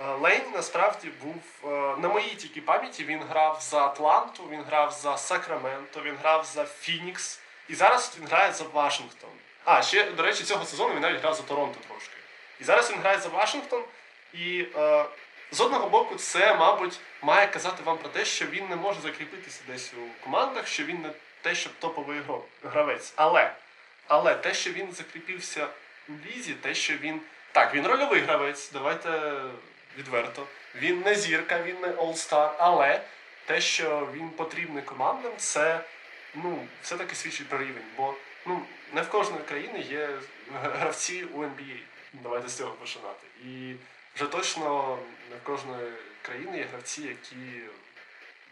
[0.00, 3.04] Е, Лейн насправді був е, на моїй тільки пам'яті.
[3.04, 7.40] Він грав за Атланту, він грав за Сакраменто, він грав за Фінікс.
[7.68, 9.30] І зараз він грає за Вашингтон.
[9.64, 12.16] А, ще, до речі, цього сезону він навіть грав за Торонто трошки.
[12.60, 13.84] І зараз він грає за Вашингтон.
[14.32, 15.04] І е,
[15.50, 19.60] з одного боку, це, мабуть, має казати вам про те, що він не може закріпитися
[19.66, 21.10] десь у командах, що він не
[21.42, 22.20] те, що топовий
[22.62, 23.12] гравець.
[23.16, 23.52] Але,
[24.08, 25.68] але те, що він закріпився
[26.08, 27.20] у лізі, те, що він.
[27.52, 29.32] Так, він рольовий гравець, давайте
[29.98, 30.46] відверто.
[30.74, 33.00] Він не зірка, він не all-star, але
[33.46, 35.80] те, що він потрібний командам, це
[36.34, 37.84] ну, все-таки свідчить про рівень.
[37.96, 38.14] Бо
[38.46, 40.08] ну, не в кожної країни є
[40.62, 41.78] гравці у NBA.
[42.12, 43.26] Давайте з цього починати.
[43.44, 43.74] І
[44.16, 44.98] вже точно
[45.30, 45.92] не в кожної
[46.22, 47.60] країни є гравці, які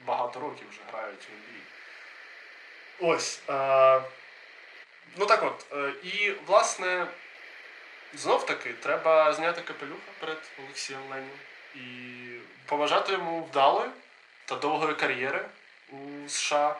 [0.06, 1.62] багато років вже грають у NBA.
[3.10, 3.40] Ось.
[3.48, 4.02] Е,
[5.16, 5.66] ну так от.
[5.72, 7.06] Е, і, власне,
[8.14, 11.38] знов таки треба зняти капелюха перед Олексієм Леніним
[11.74, 11.80] і
[12.66, 13.90] побажати йому вдалої
[14.44, 15.44] та довгої кар'єри
[15.92, 16.76] у США.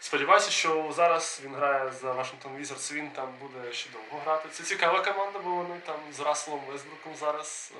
[0.00, 4.48] Сподіваюся, що зараз він грає за Вашингтон Wizards, він там буде ще довго грати.
[4.48, 7.72] Це цікава команда, бо вони там з Расселом Весбруком зараз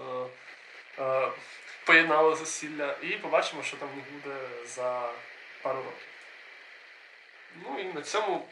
[0.99, 1.28] е, е,
[1.84, 2.95] поєднали зусилля.
[3.03, 5.11] І побачимо, що там в них буде за
[5.62, 6.07] пару років.
[7.57, 8.49] Ну і на цьому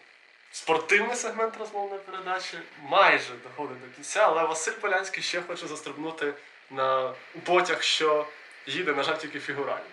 [0.52, 6.34] спортивний сегмент розмовної передачі майже доходить до кінця, але Василь Полянський ще хоче застрибнути
[6.70, 8.26] на у потяг, що
[8.66, 9.84] їде, на жаль, тільки фігурально.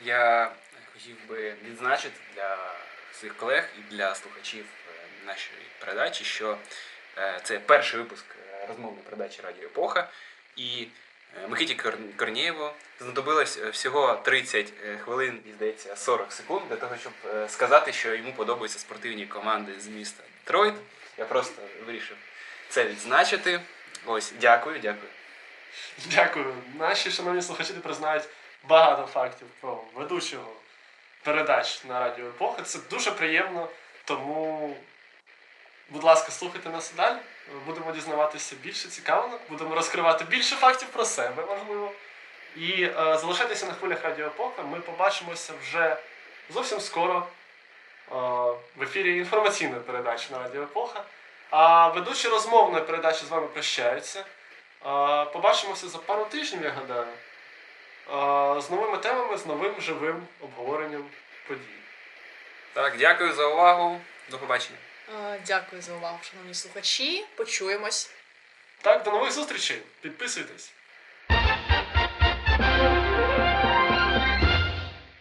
[0.00, 0.52] Я
[0.92, 2.58] хотів би відзначити для
[3.12, 6.58] своїх колег і для слухачів е, нашої передачі, що
[7.18, 10.08] е, це перший випуск е, розмовної передачі Радіо Епоха.
[10.56, 10.86] І
[11.48, 12.70] Микиті Кор- Корнієву
[13.00, 17.92] знадобилось е, всього 30 е, хвилин і, здається, 40 секунд для того, щоб е, сказати,
[17.92, 20.74] що йому подобаються спортивні команди з міста Детройт.
[21.18, 22.16] Я просто вирішив
[22.68, 23.60] це відзначити.
[24.06, 25.08] Ось, дякую, дякую.
[26.06, 26.54] Дякую.
[26.78, 28.24] Наші шановні слухачі тепер знають
[28.64, 30.52] багато фактів про ведучого
[31.22, 32.62] передач на Радіо Епоха.
[32.62, 33.68] Це дуже приємно,
[34.04, 34.76] тому,
[35.90, 37.16] будь ласка, слухайте нас і далі.
[37.66, 41.92] Будемо дізнаватися більше цікавинок, будемо розкривати більше фактів про себе, можливо.
[42.56, 44.62] І е, залишайтеся на хвилях Радіо Епоха.
[44.62, 45.96] Ми побачимося вже
[46.50, 48.14] зовсім скоро е,
[48.76, 51.04] в ефірі інформаційної передачі на Радіо Епоха.
[51.50, 54.24] А ведучі розмовної передачі з вами прощаються.
[54.82, 57.12] А, Побачимося за пару тижнів, я гадаю.
[58.10, 61.04] А, З новими темами, з новим живим обговоренням
[61.48, 61.60] подій.
[62.72, 64.00] Так, дякую за увагу.
[64.30, 64.78] До побачення.
[65.10, 67.24] Е, Дякую за увагу, шановні слухачі.
[67.36, 68.10] Почуємось.
[68.82, 69.82] Так, до нових зустрічей.
[70.00, 70.72] Підписуйтесь.